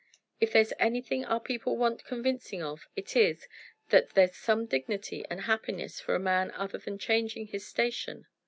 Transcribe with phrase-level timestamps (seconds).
[0.39, 3.47] If there's anything our people want convincing of, it is,
[3.89, 8.25] that there's some dignity and happiness for a man other than changing his station.